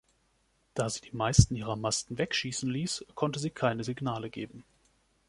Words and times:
Da 0.73 0.89
sie 0.89 1.01
die 1.01 1.15
meisten 1.15 1.55
ihrer 1.55 1.75
Masten 1.75 2.17
wegschießen 2.17 2.67
ließ, 2.67 3.05
konnte 3.13 3.39
sie 3.39 3.51
keine 3.51 3.83
Signale 3.83 4.31
geben. 4.31 4.63